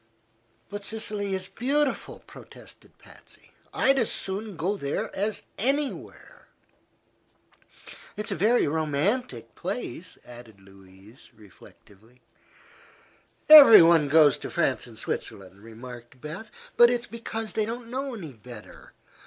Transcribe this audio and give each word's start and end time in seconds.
"But 0.67 0.83
Sicily 0.83 1.35
is 1.35 1.47
beautiful," 1.47 2.23
protested 2.25 2.97
Patsy. 2.97 3.51
"I'd 3.71 3.99
as 3.99 4.11
soon 4.11 4.55
go 4.55 4.75
there 4.75 5.15
as 5.15 5.43
anywhere." 5.59 6.47
"It's 8.17 8.31
a 8.31 8.35
very 8.35 8.67
romantic 8.67 9.53
place," 9.53 10.17
added 10.25 10.59
Louise, 10.59 11.29
reflectively. 11.35 12.19
"Everybody 13.47 14.07
goes 14.07 14.39
to 14.39 14.49
France 14.49 14.87
and 14.87 14.97
Switzerland," 14.97 15.61
remarked 15.61 16.19
Beth. 16.19 16.49
"But 16.77 16.89
it's 16.89 17.05
because 17.05 17.53
they 17.53 17.67
don't 17.67 17.91
know 17.91 18.15
any 18.15 18.33
better. 18.33 18.93